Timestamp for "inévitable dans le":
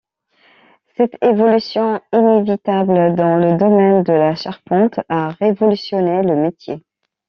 2.11-3.55